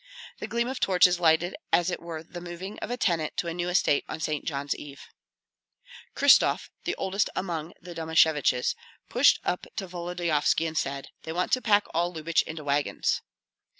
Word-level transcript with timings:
The 0.39 0.47
gleam 0.47 0.67
of 0.67 0.79
torches 0.79 1.19
lighted 1.19 1.55
as 1.71 1.91
it 1.91 1.99
were 2.01 2.23
the 2.23 2.41
moving 2.41 2.79
of 2.79 2.89
a 2.89 2.97
tenant 2.97 3.37
to 3.37 3.47
a 3.47 3.53
new 3.53 3.69
estate 3.69 4.03
on 4.09 4.19
St. 4.19 4.43
John's 4.45 4.73
Eve. 4.75 5.03
Kryshtof, 6.15 6.71
the 6.85 6.95
oldest 6.95 7.29
among 7.35 7.73
the 7.79 7.93
Domasheviches, 7.93 8.73
pushed 9.09 9.39
up 9.43 9.67
to 9.75 9.85
Volodyovski 9.85 10.65
and 10.65 10.75
said, 10.75 11.09
"They 11.21 11.31
want 11.31 11.51
to 11.51 11.61
pack 11.61 11.85
all 11.93 12.11
Lyubich 12.11 12.41
into 12.47 12.63
wagons." 12.63 13.21